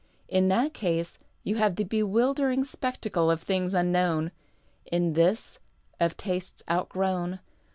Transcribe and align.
In 0.27 0.47
that 0.47 0.73
case 0.73 1.19
you 1.43 1.57
have 1.57 1.75
the 1.75 1.83
bewildering 1.83 2.63
spectacle 2.63 3.29
of 3.29 3.43
things 3.43 3.75
unknown; 3.75 4.31
in 4.91 5.13
lliis, 5.13 5.59
of 5.99 6.17
tastes 6.17 6.63
outgrown. 6.67 7.39